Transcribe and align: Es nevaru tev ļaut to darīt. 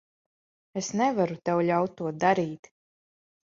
Es 0.81 0.89
nevaru 1.03 1.39
tev 1.51 1.63
ļaut 1.69 1.95
to 2.03 2.11
darīt. 2.27 2.75